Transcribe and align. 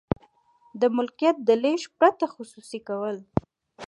د 0.81 0.81
ملکیت 0.97 1.37
د 1.47 1.49
لیږد 1.63 1.89
پرته 1.99 2.25
خصوصي 2.33 2.79
کول. 2.87 3.17